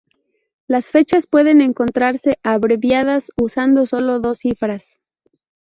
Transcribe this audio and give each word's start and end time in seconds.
Las 0.65 0.89
fechas 0.89 1.27
pueden 1.27 1.61
encontrarse 1.61 2.39
abreviadas, 2.41 3.31
usando 3.39 3.85
sólo 3.85 4.19
dos 4.19 4.39
cifras. 4.39 4.97